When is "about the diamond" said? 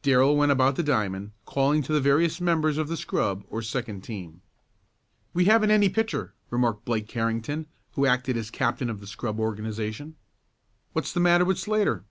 0.50-1.32